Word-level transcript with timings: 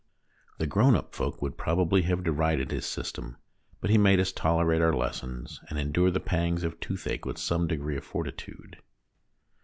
The 0.57 0.65
grown 0.65 0.95
up 0.95 1.13
folk 1.13 1.43
would 1.43 1.59
probably 1.59 2.01
have 2.01 2.23
derided 2.23 2.71
his 2.71 2.87
system, 2.87 3.37
but 3.81 3.91
he 3.91 3.99
made 3.99 4.19
us 4.19 4.31
tolerate 4.31 4.81
our 4.81 4.95
lessons, 4.95 5.61
and 5.69 5.77
endure 5.77 6.09
the 6.09 6.19
pangs 6.19 6.63
of 6.63 6.79
toothache 6.79 7.23
with 7.25 7.37
some 7.37 7.67
degree 7.67 7.97
of 7.97 8.03
fortitude. 8.03 8.81